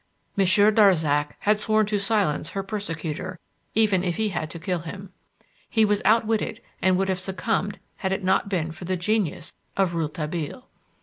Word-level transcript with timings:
Monsieur 0.35 0.71
Darzac 0.71 1.35
had 1.41 1.59
sworn 1.59 1.85
to 1.85 1.99
silence 1.99 2.49
her 2.49 2.63
persecutor, 2.63 3.37
even 3.75 4.03
if 4.03 4.15
he 4.15 4.29
had 4.29 4.49
to 4.49 4.57
kill 4.57 4.79
him. 4.79 5.11
He 5.69 5.85
was 5.85 6.01
outwitted 6.03 6.59
and 6.81 6.97
would 6.97 7.07
have 7.07 7.19
succumbed 7.19 7.77
had 7.97 8.11
it 8.11 8.23
not 8.23 8.49
been 8.49 8.71
for 8.71 8.85
the 8.85 8.97
genius 8.97 9.53
of 9.77 9.93
Rouletabille. 9.93 10.67